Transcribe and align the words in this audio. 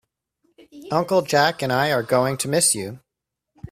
Uncle 0.91 1.21
Jack 1.21 1.61
and 1.61 1.71
I 1.71 1.91
are 1.91 2.01
going 2.01 2.35
to 2.37 2.47
miss 2.47 2.73
you. 2.73 3.01